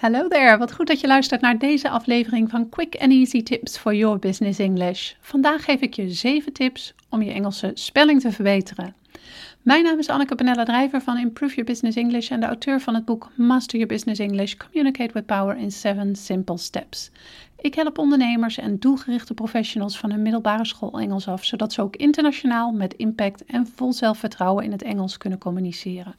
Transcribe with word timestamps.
Hallo 0.00 0.28
there, 0.28 0.58
wat 0.58 0.72
goed 0.72 0.86
dat 0.86 1.00
je 1.00 1.06
luistert 1.06 1.40
naar 1.40 1.58
deze 1.58 1.90
aflevering 1.90 2.50
van 2.50 2.68
Quick 2.68 2.96
and 3.00 3.12
Easy 3.12 3.42
Tips 3.42 3.78
for 3.78 3.94
Your 3.94 4.18
Business 4.18 4.58
English. 4.58 5.12
Vandaag 5.20 5.64
geef 5.64 5.80
ik 5.80 5.94
je 5.94 6.10
7 6.10 6.52
tips 6.52 6.94
om 7.08 7.22
je 7.22 7.32
Engelse 7.32 7.70
spelling 7.74 8.20
te 8.20 8.32
verbeteren. 8.32 8.94
Mijn 9.62 9.84
naam 9.84 9.98
is 9.98 10.08
Anneke 10.08 10.34
Penella 10.34 10.64
Drijver 10.64 11.00
van 11.00 11.18
Improve 11.18 11.54
Your 11.54 11.70
Business 11.70 11.96
English 11.96 12.30
en 12.30 12.40
de 12.40 12.46
auteur 12.46 12.80
van 12.80 12.94
het 12.94 13.04
boek 13.04 13.30
Master 13.34 13.78
Your 13.78 13.94
Business 13.94 14.20
English: 14.20 14.54
Communicate 14.54 15.12
with 15.12 15.26
Power 15.26 15.56
in 15.56 15.72
7 15.72 16.16
Simple 16.16 16.58
Steps. 16.58 17.10
Ik 17.58 17.74
help 17.74 17.98
ondernemers 17.98 18.58
en 18.58 18.78
doelgerichte 18.78 19.34
professionals 19.34 19.98
van 19.98 20.10
hun 20.10 20.22
middelbare 20.22 20.66
school 20.66 21.00
Engels 21.00 21.28
af, 21.28 21.44
zodat 21.44 21.72
ze 21.72 21.82
ook 21.82 21.96
internationaal 21.96 22.72
met 22.72 22.94
impact 22.94 23.44
en 23.44 23.66
vol 23.74 23.92
zelfvertrouwen 23.92 24.64
in 24.64 24.72
het 24.72 24.82
Engels 24.82 25.16
kunnen 25.16 25.38
communiceren. 25.38 26.14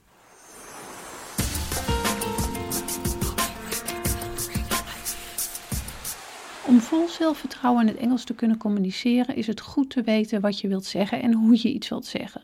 Om 6.71 6.80
vol 6.80 7.07
zelfvertrouwen 7.07 7.82
in 7.82 7.88
het 7.88 7.98
Engels 7.98 8.24
te 8.24 8.34
kunnen 8.34 8.57
communiceren, 8.57 9.36
is 9.36 9.48
het 9.48 9.61
goed 9.61 9.89
te 9.89 10.02
weten 10.02 10.42
wat 10.42 10.60
je 10.60 10.68
wilt 10.68 10.86
zeggen 10.86 11.21
en 11.21 11.34
hoe 11.34 11.60
je 11.61 11.74
iets 11.74 11.89
wilt 11.89 12.06
zeggen. 12.06 12.42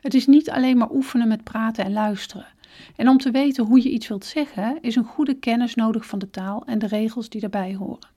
Het 0.00 0.14
is 0.14 0.26
niet 0.26 0.50
alleen 0.50 0.76
maar 0.76 0.90
oefenen 0.90 1.28
met 1.28 1.44
praten 1.44 1.84
en 1.84 1.92
luisteren. 1.92 2.46
En 2.96 3.08
om 3.08 3.18
te 3.18 3.30
weten 3.30 3.64
hoe 3.64 3.82
je 3.82 3.90
iets 3.90 4.08
wilt 4.08 4.24
zeggen, 4.24 4.78
is 4.80 4.96
een 4.96 5.04
goede 5.04 5.34
kennis 5.34 5.74
nodig 5.74 6.06
van 6.06 6.18
de 6.18 6.30
taal 6.30 6.62
en 6.66 6.78
de 6.78 6.86
regels 6.86 7.28
die 7.28 7.40
daarbij 7.40 7.74
horen. 7.74 8.08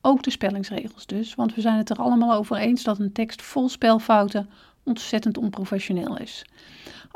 Ook 0.00 0.22
de 0.22 0.30
spellingsregels 0.30 1.06
dus, 1.06 1.34
want 1.34 1.54
we 1.54 1.60
zijn 1.60 1.76
het 1.76 1.90
er 1.90 1.96
allemaal 1.96 2.32
over 2.34 2.56
eens 2.56 2.82
dat 2.82 2.98
een 2.98 3.12
tekst 3.12 3.42
vol 3.42 3.68
spelfouten 3.68 4.48
ontzettend 4.82 5.38
onprofessioneel 5.38 6.18
is. 6.18 6.44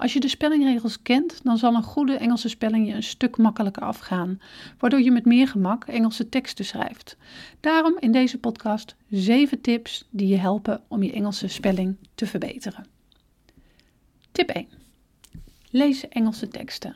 Als 0.02 0.12
je 0.12 0.20
de 0.20 0.28
spellingregels 0.28 1.02
kent, 1.02 1.40
dan 1.42 1.58
zal 1.58 1.74
een 1.74 1.82
goede 1.82 2.16
Engelse 2.16 2.48
spelling 2.48 2.86
je 2.86 2.94
een 2.94 3.02
stuk 3.02 3.36
makkelijker 3.36 3.82
afgaan, 3.82 4.40
waardoor 4.78 5.00
je 5.00 5.10
met 5.10 5.24
meer 5.24 5.48
gemak 5.48 5.84
Engelse 5.84 6.28
teksten 6.28 6.64
schrijft. 6.64 7.16
Daarom 7.60 7.96
in 8.00 8.12
deze 8.12 8.38
podcast 8.38 8.96
7 9.08 9.60
tips 9.60 10.08
die 10.10 10.28
je 10.28 10.36
helpen 10.36 10.82
om 10.88 11.02
je 11.02 11.12
Engelse 11.12 11.48
spelling 11.48 11.96
te 12.14 12.26
verbeteren. 12.26 12.86
Tip 14.32 14.48
1. 14.48 14.68
Lees 15.70 16.08
Engelse 16.08 16.48
teksten. 16.48 16.94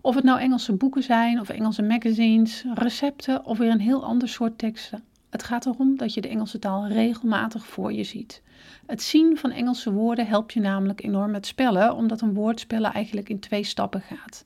Of 0.00 0.14
het 0.14 0.24
nou 0.24 0.40
Engelse 0.40 0.72
boeken 0.72 1.02
zijn 1.02 1.40
of 1.40 1.48
Engelse 1.48 1.82
magazines, 1.82 2.64
recepten 2.74 3.44
of 3.44 3.58
weer 3.58 3.70
een 3.70 3.80
heel 3.80 4.04
ander 4.04 4.28
soort 4.28 4.58
teksten. 4.58 5.04
Het 5.32 5.42
gaat 5.42 5.66
erom 5.66 5.96
dat 5.96 6.14
je 6.14 6.20
de 6.20 6.28
Engelse 6.28 6.58
taal 6.58 6.86
regelmatig 6.86 7.66
voor 7.66 7.92
je 7.92 8.04
ziet. 8.04 8.42
Het 8.86 9.02
zien 9.02 9.36
van 9.36 9.50
Engelse 9.50 9.92
woorden 9.92 10.26
helpt 10.26 10.52
je 10.52 10.60
namelijk 10.60 11.02
enorm 11.02 11.30
met 11.30 11.46
spellen, 11.46 11.94
omdat 11.94 12.20
een 12.20 12.34
woord 12.34 12.60
spellen 12.60 12.92
eigenlijk 12.92 13.28
in 13.28 13.38
twee 13.38 13.64
stappen 13.64 14.00
gaat. 14.00 14.44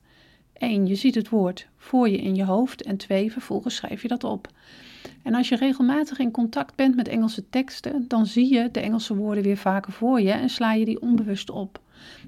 1. 0.53 0.87
Je 0.87 0.95
ziet 0.95 1.15
het 1.15 1.29
woord 1.29 1.67
voor 1.77 2.09
je 2.09 2.17
in 2.17 2.35
je 2.35 2.43
hoofd 2.43 2.81
en 2.81 2.97
2. 2.97 3.31
Vervolgens 3.31 3.75
schrijf 3.75 4.01
je 4.01 4.07
dat 4.07 4.23
op. 4.23 4.47
En 5.23 5.33
als 5.33 5.49
je 5.49 5.55
regelmatig 5.55 6.19
in 6.19 6.31
contact 6.31 6.75
bent 6.75 6.95
met 6.95 7.07
Engelse 7.07 7.49
teksten, 7.49 8.05
dan 8.07 8.25
zie 8.25 8.53
je 8.53 8.71
de 8.71 8.79
Engelse 8.79 9.15
woorden 9.15 9.43
weer 9.43 9.57
vaker 9.57 9.91
voor 9.91 10.21
je 10.21 10.31
en 10.31 10.49
sla 10.49 10.73
je 10.73 10.85
die 10.85 11.01
onbewust 11.01 11.49
op. 11.49 11.81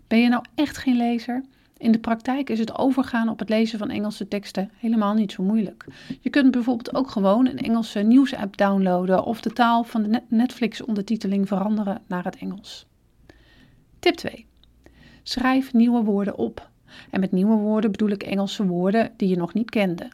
Ben 0.08 0.20
je 0.20 0.30
nou 0.30 0.44
echt 0.56 0.78
geen 0.78 0.98
lezer? 0.98 1.44
In 1.80 1.92
de 1.92 2.00
praktijk 2.00 2.50
is 2.50 2.60
het 2.60 2.78
overgaan 2.78 3.30
op 3.30 3.40
het 3.40 3.50
lezen 3.50 3.80
van 3.80 3.90
Engelse 3.90 4.28
teksten 4.28 4.72
helemaal 4.78 5.14
niet 5.14 5.32
zo 5.32 5.44
moeilijk. 5.44 5.86
Je 6.22 6.30
kunt 6.30 6.52
bijvoorbeeld 6.52 6.96
ook 6.96 7.10
gewoon 7.10 7.48
een 7.48 7.60
Engelse 7.60 8.00
nieuwsapp 8.00 8.58
downloaden 8.58 9.24
of 9.24 9.42
de 9.42 9.54
taal 9.54 9.84
van 9.84 10.04
de 10.04 10.22
Netflix-ondertiteling 10.28 11.48
veranderen 11.48 12.02
naar 12.08 12.24
het 12.24 12.36
Engels. 12.36 12.86
Tip 14.00 14.16
2. 14.16 14.46
Schrijf 15.24 15.74
nieuwe 15.74 16.04
woorden 16.04 16.38
op. 16.38 16.70
En 17.10 17.20
met 17.20 17.32
nieuwe 17.32 17.56
woorden 17.56 17.92
bedoel 17.92 18.10
ik 18.10 18.24
Engelse 18.24 18.66
woorden 18.66 19.12
die 19.18 19.30
je 19.30 19.38
nog 19.38 19.54
niet 19.54 19.70
kende. 19.70 20.10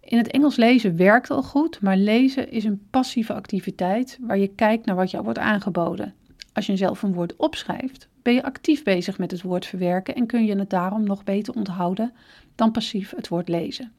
In 0.00 0.18
het 0.18 0.30
Engels 0.30 0.56
lezen 0.56 0.96
werkt 0.96 1.30
al 1.30 1.42
goed, 1.42 1.80
maar 1.80 1.96
lezen 1.96 2.50
is 2.50 2.64
een 2.64 2.86
passieve 2.90 3.34
activiteit 3.34 4.18
waar 4.20 4.38
je 4.38 4.48
kijkt 4.48 4.86
naar 4.86 4.96
wat 4.96 5.10
jou 5.10 5.24
wordt 5.24 5.38
aangeboden. 5.38 6.14
Als 6.52 6.66
je 6.66 6.76
zelf 6.76 7.02
een 7.02 7.14
woord 7.14 7.36
opschrijft, 7.36 8.08
ben 8.22 8.34
je 8.34 8.42
actief 8.42 8.82
bezig 8.82 9.18
met 9.18 9.30
het 9.30 9.42
woord 9.42 9.66
verwerken 9.66 10.14
en 10.14 10.26
kun 10.26 10.44
je 10.44 10.58
het 10.58 10.70
daarom 10.70 11.04
nog 11.04 11.24
beter 11.24 11.54
onthouden 11.54 12.12
dan 12.54 12.70
passief 12.70 13.12
het 13.16 13.28
woord 13.28 13.48
lezen. 13.48 13.92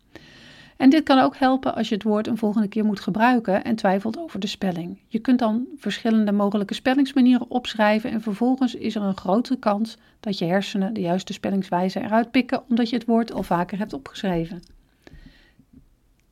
En 0.78 0.90
dit 0.90 1.03
kan 1.03 1.19
ook 1.19 1.38
helpen 1.38 1.75
als 1.75 1.90
je 1.90 1.94
het 1.94 2.03
woord 2.03 2.28
een 2.28 2.38
volgende 2.38 2.68
keer 2.68 2.86
moet 2.86 3.00
gebruiken 3.00 3.63
en 3.63 3.75
twijfelt 3.75 4.18
over 4.18 4.40
de 4.40 4.47
spelling. 4.47 5.00
Je 5.08 5.19
kunt 5.19 5.40
dan 5.40 5.68
verschillende 5.78 6.31
mogelijke 6.31 6.74
spellingsmanieren 6.74 7.50
opschrijven 7.50 8.12
en 8.12 8.22
vervolgens 8.22 8.75
is 8.75 8.96
er 8.96 9.02
een 9.02 9.18
grote 9.18 9.58
kans 9.58 9.97
dat 10.19 10.38
je 10.38 10.46
hersenen 10.46 10.94
de 10.94 11.02
juiste 11.02 11.34
spellingswijze 11.34 12.02
eruit 12.02 12.31
pikken 12.31 12.63
omdat 12.69 12.90
je 12.90 12.96
het 12.96 13.06
woord 13.06 13.34
al 13.34 13.44
vaker 13.44 13.78
hebt 13.78 13.94
opgeschreven. 13.94 14.62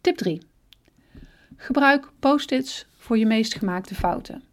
Tip 0.02 0.18
3. 0.18 0.42
Gebruik 1.56 2.12
post-its 2.20 2.86
voor 2.98 3.18
je 3.18 3.26
meest 3.26 3.54
gemaakte 3.54 3.96
fouten. 3.96 4.44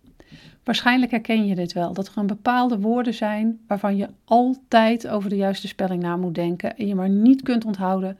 Waarschijnlijk 0.68 1.10
herken 1.10 1.46
je 1.46 1.54
dit 1.54 1.72
wel, 1.72 1.92
dat 1.92 2.06
er 2.06 2.12
een 2.16 2.26
bepaalde 2.26 2.80
woorden 2.80 3.14
zijn 3.14 3.60
waarvan 3.66 3.96
je 3.96 4.08
altijd 4.24 5.08
over 5.08 5.30
de 5.30 5.36
juiste 5.36 5.68
spelling 5.68 6.02
na 6.02 6.16
moet 6.16 6.34
denken 6.34 6.76
en 6.76 6.86
je 6.86 6.94
maar 6.94 7.08
niet 7.08 7.42
kunt 7.42 7.64
onthouden 7.64 8.18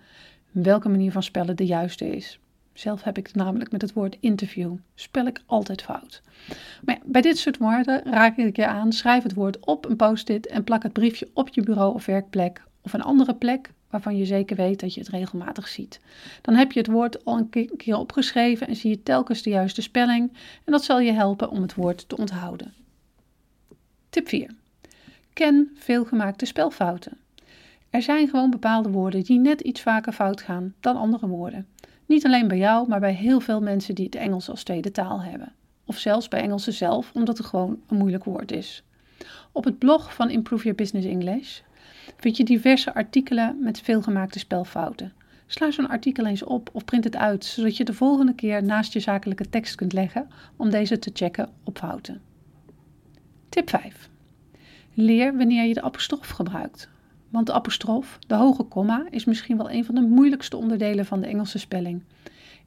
welke 0.50 0.88
manier 0.88 1.12
van 1.12 1.22
spellen 1.22 1.56
de 1.56 1.66
juiste 1.66 2.16
is. 2.16 2.38
Zelf 2.72 3.02
heb 3.02 3.18
ik 3.18 3.26
het 3.26 3.36
namelijk 3.36 3.72
met 3.72 3.82
het 3.82 3.92
woord 3.92 4.16
interview. 4.20 4.74
Spel 4.94 5.26
ik 5.26 5.42
altijd 5.46 5.82
fout. 5.82 6.22
Maar 6.84 6.98
bij 7.04 7.20
dit 7.20 7.38
soort 7.38 7.58
woorden 7.58 8.02
raak 8.04 8.36
ik 8.36 8.56
je 8.56 8.66
aan. 8.66 8.92
Schrijf 8.92 9.22
het 9.22 9.34
woord 9.34 9.66
op 9.66 9.88
een 9.88 9.96
post-it 9.96 10.46
en 10.46 10.64
plak 10.64 10.82
het 10.82 10.92
briefje 10.92 11.28
op 11.34 11.48
je 11.48 11.62
bureau 11.62 11.94
of 11.94 12.06
werkplek 12.06 12.62
of 12.82 12.92
een 12.92 13.02
andere 13.02 13.34
plek 13.34 13.70
waarvan 13.90 14.16
je 14.16 14.24
zeker 14.24 14.56
weet 14.56 14.80
dat 14.80 14.94
je 14.94 15.00
het 15.00 15.08
regelmatig 15.08 15.68
ziet. 15.68 16.00
Dan 16.42 16.54
heb 16.54 16.72
je 16.72 16.78
het 16.78 16.88
woord 16.88 17.24
al 17.24 17.36
een 17.36 17.76
keer 17.76 17.96
opgeschreven 17.96 18.66
en 18.66 18.76
zie 18.76 18.90
je 18.90 19.02
telkens 19.02 19.42
de 19.42 19.50
juiste 19.50 19.82
spelling 19.82 20.32
en 20.64 20.72
dat 20.72 20.84
zal 20.84 21.00
je 21.00 21.12
helpen 21.12 21.50
om 21.50 21.62
het 21.62 21.74
woord 21.74 22.08
te 22.08 22.16
onthouden. 22.16 22.74
Tip 24.10 24.28
4. 24.28 24.50
Ken 25.32 25.70
veelgemaakte 25.74 26.46
spelfouten. 26.46 27.16
Er 27.90 28.02
zijn 28.02 28.28
gewoon 28.28 28.50
bepaalde 28.50 28.90
woorden 28.90 29.24
die 29.24 29.38
net 29.38 29.60
iets 29.60 29.80
vaker 29.80 30.12
fout 30.12 30.40
gaan 30.40 30.74
dan 30.80 30.96
andere 30.96 31.26
woorden. 31.26 31.66
Niet 32.06 32.24
alleen 32.24 32.48
bij 32.48 32.58
jou, 32.58 32.88
maar 32.88 33.00
bij 33.00 33.12
heel 33.12 33.40
veel 33.40 33.60
mensen 33.60 33.94
die 33.94 34.04
het 34.04 34.14
Engels 34.14 34.50
als 34.50 34.62
tweede 34.62 34.90
taal 34.90 35.22
hebben. 35.22 35.52
Of 35.84 35.98
zelfs 35.98 36.28
bij 36.28 36.40
Engelsen 36.40 36.72
zelf, 36.72 37.10
omdat 37.14 37.38
het 37.38 37.46
gewoon 37.46 37.80
een 37.86 37.96
moeilijk 37.96 38.24
woord 38.24 38.52
is. 38.52 38.82
Op 39.52 39.64
het 39.64 39.78
blog 39.78 40.14
van 40.14 40.30
Improve 40.30 40.62
Your 40.62 40.76
Business 40.76 41.06
English 41.06 41.60
vind 42.16 42.36
je 42.36 42.44
diverse 42.44 42.94
artikelen 42.94 43.56
met 43.60 43.80
veelgemaakte 43.80 44.38
spelfouten. 44.38 45.12
Sla 45.46 45.70
zo'n 45.70 45.88
artikel 45.88 46.26
eens 46.26 46.42
op 46.42 46.70
of 46.72 46.84
print 46.84 47.04
het 47.04 47.16
uit, 47.16 47.44
zodat 47.44 47.76
je 47.76 47.84
de 47.84 47.92
volgende 47.92 48.34
keer 48.34 48.62
naast 48.62 48.92
je 48.92 49.00
zakelijke 49.00 49.48
tekst 49.48 49.74
kunt 49.74 49.92
leggen 49.92 50.28
om 50.56 50.70
deze 50.70 50.98
te 50.98 51.10
checken 51.12 51.48
op 51.64 51.78
fouten. 51.78 52.20
Tip 53.48 53.70
5. 53.70 54.08
Leer 54.94 55.36
wanneer 55.36 55.64
je 55.64 55.74
de 55.74 55.82
apostrof 55.82 56.28
gebruikt. 56.28 56.88
Want 57.28 57.46
de 57.46 57.52
apostrof, 57.52 58.18
de 58.26 58.34
hoge 58.34 58.62
komma, 58.62 59.06
is 59.10 59.24
misschien 59.24 59.56
wel 59.56 59.70
een 59.70 59.84
van 59.84 59.94
de 59.94 60.00
moeilijkste 60.00 60.56
onderdelen 60.56 61.06
van 61.06 61.20
de 61.20 61.26
Engelse 61.26 61.58
spelling. 61.58 62.02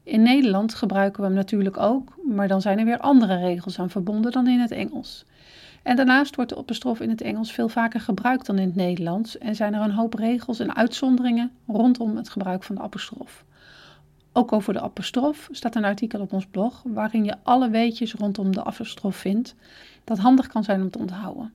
In 0.04 0.22
Nederland 0.22 0.74
gebruiken 0.74 1.22
we 1.22 1.28
hem 1.28 1.36
natuurlijk 1.36 1.78
ook, 1.78 2.16
maar 2.28 2.48
dan 2.48 2.62
zijn 2.62 2.80
er 2.80 2.86
weer 2.86 3.00
andere 3.00 3.36
regels 3.36 3.80
aan 3.80 3.90
verbonden 3.90 4.32
dan 4.32 4.48
in 4.48 4.60
het 4.60 4.72
Engels. 4.72 5.26
En 5.84 5.96
daarnaast 5.96 6.36
wordt 6.36 6.52
de 6.52 6.58
apostrof 6.58 7.00
in 7.00 7.10
het 7.10 7.22
Engels 7.22 7.52
veel 7.52 7.70
vaker 7.70 8.00
gebruikt 8.00 8.46
dan 8.46 8.58
in 8.60 8.68
het 8.68 8.76
Nederlands 8.76 9.38
en 9.38 9.56
zijn 9.56 9.74
er 9.74 9.82
een 9.82 9.92
hoop 9.92 10.14
regels 10.14 10.60
en 10.60 10.76
uitzonderingen 10.76 11.52
rondom 11.68 12.16
het 12.16 12.30
gebruik 12.30 12.64
van 12.64 12.76
de 12.76 12.82
apostrof. 12.82 13.46
Ook 14.34 14.52
over 14.52 14.74
de 14.74 14.82
apostrof 14.82 15.48
staat 15.52 15.76
een 15.76 15.86
artikel 15.86 16.20
op 16.20 16.34
ons 16.34 16.46
blog 16.46 16.82
waarin 16.86 17.24
je 17.24 17.36
alle 17.44 17.70
weetjes 17.70 18.14
rondom 18.14 18.52
de 18.52 18.64
apostrof 18.64 19.16
vindt, 19.16 19.56
dat 20.04 20.18
handig 20.18 20.48
kan 20.48 20.64
zijn 20.64 20.82
om 20.82 20.90
te 20.90 21.00
onthouden. 21.00 21.54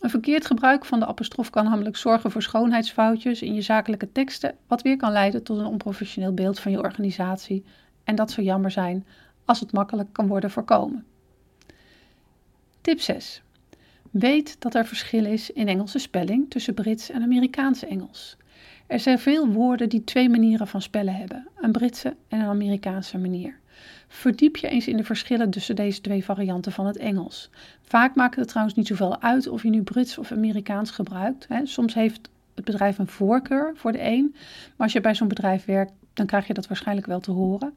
Een 0.00 0.10
verkeerd 0.10 0.46
gebruik 0.46 0.84
van 0.84 1.00
de 1.00 1.06
apostrof 1.06 1.50
kan 1.50 1.64
namelijk 1.64 1.96
zorgen 1.96 2.30
voor 2.30 2.42
schoonheidsfoutjes 2.42 3.42
in 3.42 3.54
je 3.54 3.62
zakelijke 3.62 4.12
teksten, 4.12 4.54
wat 4.66 4.82
weer 4.82 4.96
kan 4.96 5.12
leiden 5.12 5.42
tot 5.42 5.58
een 5.58 5.66
onprofessioneel 5.66 6.34
beeld 6.34 6.60
van 6.60 6.72
je 6.72 6.78
organisatie. 6.78 7.64
En 8.04 8.14
dat 8.14 8.30
zou 8.30 8.46
jammer 8.46 8.70
zijn 8.70 9.06
als 9.44 9.60
het 9.60 9.72
makkelijk 9.72 10.12
kan 10.12 10.26
worden 10.26 10.50
voorkomen. 10.50 11.04
Tip 12.80 13.00
6. 13.00 13.42
Weet 14.10 14.56
dat 14.58 14.74
er 14.74 14.86
verschil 14.86 15.24
is 15.24 15.50
in 15.50 15.68
Engelse 15.68 15.98
spelling 15.98 16.50
tussen 16.50 16.74
Brits 16.74 17.10
en 17.10 17.22
Amerikaanse 17.22 17.86
Engels. 17.86 18.36
Er 18.86 19.00
zijn 19.00 19.18
veel 19.18 19.48
woorden 19.48 19.88
die 19.88 20.04
twee 20.04 20.28
manieren 20.28 20.66
van 20.66 20.82
spellen 20.82 21.14
hebben: 21.14 21.48
een 21.56 21.72
Britse 21.72 22.16
en 22.28 22.40
een 22.40 22.46
Amerikaanse 22.46 23.18
manier. 23.18 23.58
Verdiep 24.08 24.56
je 24.56 24.68
eens 24.68 24.88
in 24.88 24.96
de 24.96 25.04
verschillen 25.04 25.50
tussen 25.50 25.76
deze 25.76 26.00
twee 26.00 26.24
varianten 26.24 26.72
van 26.72 26.86
het 26.86 26.96
Engels. 26.96 27.50
Vaak 27.82 28.14
maakt 28.14 28.36
het 28.36 28.48
trouwens 28.48 28.76
niet 28.76 28.86
zoveel 28.86 29.20
uit 29.20 29.48
of 29.48 29.62
je 29.62 29.70
nu 29.70 29.82
Brits 29.82 30.18
of 30.18 30.32
Amerikaans 30.32 30.90
gebruikt. 30.90 31.46
Soms 31.64 31.94
heeft 31.94 32.28
het 32.54 32.64
bedrijf 32.64 32.98
een 32.98 33.06
voorkeur 33.06 33.72
voor 33.74 33.92
de 33.92 34.02
een, 34.02 34.30
maar 34.76 34.86
als 34.86 34.92
je 34.92 35.00
bij 35.00 35.14
zo'n 35.14 35.28
bedrijf 35.28 35.64
werkt, 35.64 35.92
dan 36.12 36.26
krijg 36.26 36.46
je 36.46 36.54
dat 36.54 36.66
waarschijnlijk 36.66 37.06
wel 37.06 37.20
te 37.20 37.30
horen. 37.30 37.74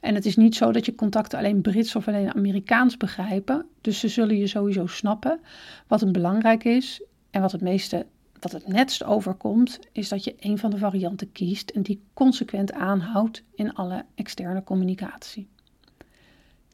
En 0.00 0.14
het 0.14 0.26
is 0.26 0.36
niet 0.36 0.54
zo 0.56 0.72
dat 0.72 0.86
je 0.86 0.94
contacten 0.94 1.38
alleen 1.38 1.60
Brits 1.60 1.96
of 1.96 2.08
alleen 2.08 2.34
Amerikaans 2.34 2.96
begrijpen. 2.96 3.66
Dus 3.80 3.98
ze 3.98 4.08
zullen 4.08 4.36
je 4.36 4.46
sowieso 4.46 4.86
snappen 4.86 5.40
wat 5.86 6.00
het 6.00 6.12
belangrijk 6.12 6.64
is 6.64 7.02
en 7.30 7.40
wat 7.40 7.52
het 7.52 7.60
meeste 7.60 8.06
wat 8.44 8.52
het 8.52 8.66
netst 8.66 9.04
overkomt, 9.04 9.78
is 9.92 10.08
dat 10.08 10.24
je 10.24 10.34
een 10.38 10.58
van 10.58 10.70
de 10.70 10.78
varianten 10.78 11.32
kiest 11.32 11.70
en 11.70 11.82
die 11.82 12.02
consequent 12.14 12.72
aanhoudt 12.72 13.42
in 13.54 13.74
alle 13.74 14.04
externe 14.14 14.64
communicatie. 14.64 15.48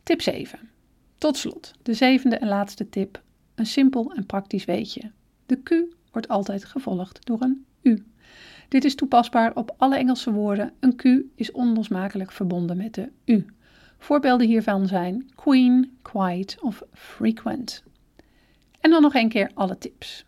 Tip 0.03 0.23
7. 0.23 0.59
Tot 1.19 1.37
slot, 1.37 1.73
de 1.83 1.95
zevende 1.95 2.37
en 2.37 2.49
laatste 2.49 2.89
tip. 2.89 3.23
Een 3.55 3.67
simpel 3.67 4.13
en 4.15 4.27
praktisch 4.27 4.65
weetje. 4.65 5.11
De 5.47 5.63
Q 5.63 5.71
wordt 6.13 6.29
altijd 6.29 6.65
gevolgd 6.65 7.27
door 7.27 7.41
een 7.41 7.65
U. 7.83 8.05
Dit 8.71 8.85
is 8.85 8.95
toepasbaar 8.95 9.55
op 9.55 9.75
alle 9.77 9.97
Engelse 9.97 10.33
woorden. 10.33 10.73
Een 10.81 10.97
Q 10.97 11.05
is 11.35 11.53
onlosmakelijk 11.53 12.33
verbonden 12.33 12.77
met 12.77 12.95
de 12.95 13.09
U. 13.25 13.47
Voorbeelden 13.99 14.47
hiervan 14.47 14.87
zijn 14.87 15.31
queen, 15.35 15.99
quite 16.03 16.61
of 16.61 16.83
frequent. 16.93 17.83
En 18.81 18.91
dan 18.91 19.03
nog 19.03 19.15
een 19.15 19.29
keer 19.29 19.51
alle 19.55 19.79
tips. 19.79 20.25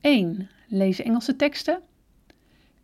1. 0.00 0.48
Lees 0.68 1.02
Engelse 1.02 1.36
teksten. 1.36 1.80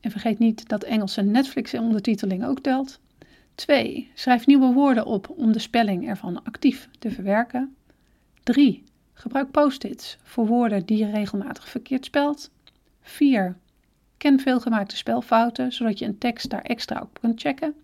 En 0.01 0.11
vergeet 0.11 0.39
niet 0.39 0.69
dat 0.69 0.83
Engelse 0.83 1.23
Netflix-ondertiteling 1.23 2.45
ook 2.45 2.61
telt. 2.61 3.01
2. 3.55 4.11
Schrijf 4.15 4.47
nieuwe 4.47 4.73
woorden 4.73 5.07
op 5.07 5.29
om 5.37 5.53
de 5.53 5.59
spelling 5.59 6.09
ervan 6.09 6.45
actief 6.45 6.89
te 6.99 7.11
verwerken. 7.11 7.75
3. 8.43 8.85
Gebruik 9.13 9.51
post-its 9.51 10.19
voor 10.23 10.47
woorden 10.47 10.87
die 10.87 10.99
je 10.99 11.11
regelmatig 11.11 11.69
verkeerd 11.69 12.05
spelt. 12.05 12.51
4. 13.01 13.57
Ken 14.21 14.41
veelgemaakte 14.41 14.97
spelfouten, 14.97 15.73
zodat 15.73 15.99
je 15.99 16.05
een 16.05 16.19
tekst 16.19 16.51
daar 16.51 16.63
extra 16.63 17.01
op 17.01 17.21
kunt 17.21 17.41
checken. 17.41 17.75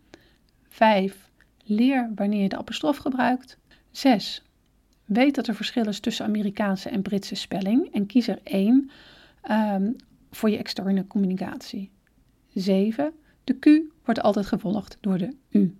5. 0.68 1.30
Leer 1.64 2.10
wanneer 2.14 2.42
je 2.42 2.48
de 2.48 2.56
apostrof 2.56 2.96
gebruikt. 2.96 3.58
6. 3.90 4.42
Weet 5.04 5.34
dat 5.34 5.46
er 5.46 5.54
verschil 5.54 5.86
is 5.86 6.00
tussen 6.00 6.24
Amerikaanse 6.24 6.88
en 6.88 7.02
Britse 7.02 7.34
spelling 7.34 7.92
en 7.92 8.06
kies 8.06 8.28
er 8.28 8.38
één 8.42 8.90
um, 9.50 9.96
voor 10.30 10.50
je 10.50 10.56
externe 10.56 11.06
communicatie. 11.06 11.90
7. 12.54 13.12
De 13.44 13.58
Q 13.58 13.66
wordt 14.04 14.20
altijd 14.20 14.46
gevolgd 14.46 14.96
door 15.00 15.18
de 15.18 15.36
U. 15.50 15.76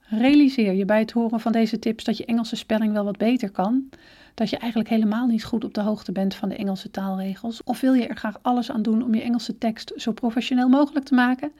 Realiseer 0.00 0.72
je 0.72 0.84
bij 0.84 0.98
het 0.98 1.12
horen 1.12 1.40
van 1.40 1.52
deze 1.52 1.78
tips 1.78 2.04
dat 2.04 2.16
je 2.16 2.24
Engelse 2.24 2.56
spelling 2.56 2.92
wel 2.92 3.04
wat 3.04 3.16
beter 3.16 3.50
kan, 3.50 3.88
dat 4.36 4.50
je 4.50 4.56
eigenlijk 4.56 4.90
helemaal 4.90 5.26
niet 5.26 5.44
goed 5.44 5.64
op 5.64 5.74
de 5.74 5.80
hoogte 5.80 6.12
bent 6.12 6.34
van 6.34 6.48
de 6.48 6.56
Engelse 6.56 6.90
taalregels, 6.90 7.62
of 7.64 7.80
wil 7.80 7.92
je 7.92 8.06
er 8.06 8.16
graag 8.16 8.38
alles 8.42 8.70
aan 8.70 8.82
doen 8.82 9.02
om 9.02 9.14
je 9.14 9.22
Engelse 9.22 9.58
tekst 9.58 9.92
zo 9.96 10.12
professioneel 10.12 10.68
mogelijk 10.68 11.04
te 11.04 11.14
maken? 11.14 11.52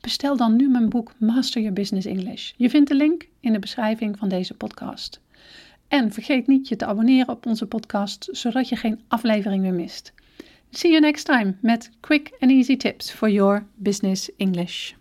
Bestel 0.00 0.36
dan 0.36 0.56
nu 0.56 0.68
mijn 0.68 0.88
boek 0.88 1.12
Master 1.18 1.60
Your 1.60 1.76
Business 1.76 2.06
English. 2.06 2.52
Je 2.56 2.70
vindt 2.70 2.88
de 2.88 2.94
link 2.94 3.28
in 3.40 3.52
de 3.52 3.58
beschrijving 3.58 4.18
van 4.18 4.28
deze 4.28 4.54
podcast. 4.54 5.20
En 5.88 6.12
vergeet 6.12 6.46
niet 6.46 6.68
je 6.68 6.76
te 6.76 6.86
abonneren 6.86 7.28
op 7.28 7.46
onze 7.46 7.66
podcast, 7.66 8.28
zodat 8.32 8.68
je 8.68 8.76
geen 8.76 9.00
aflevering 9.08 9.62
meer 9.62 9.74
mist. 9.74 10.12
See 10.70 10.90
you 10.90 11.02
next 11.02 11.24
time 11.24 11.54
met 11.60 11.90
quick 12.00 12.36
and 12.40 12.50
easy 12.50 12.76
tips 12.76 13.10
for 13.10 13.30
your 13.30 13.66
business 13.74 14.30
English. 14.36 14.99